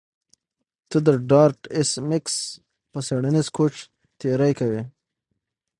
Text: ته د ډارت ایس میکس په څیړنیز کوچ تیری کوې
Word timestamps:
ته 0.89 0.97
د 1.05 1.07
ډارت 1.29 1.61
ایس 1.75 1.91
میکس 2.09 2.35
په 2.91 2.99
څیړنیز 3.07 3.47
کوچ 3.57 3.73
تیری 4.19 4.51
کوې 4.59 4.81